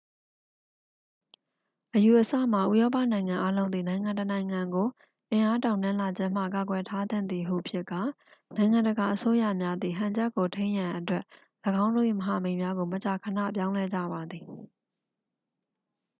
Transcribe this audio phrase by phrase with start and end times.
[1.95, 4.87] အယူအဆမှာ ဥရောပနိုင်ငံအားလုံးသည် နိုင်ငံတစ်နိုင်ငံကို
[5.31, 8.01] အင်အားတောင့်တင်းလာခြင်းမှ ကာကွယ်ထားသင့်သည်ဟု ဖြစ်ကာ
[8.55, 11.23] နိုင်ငံတကာအစိုးရများသည် ဟန်ချက်ကိုထိန်းရန်အတွက်
[11.83, 14.45] ၎င်းတို့၏မဟာမိတ်များကို မကြာခဏပြောင်းလဲကြပါသည်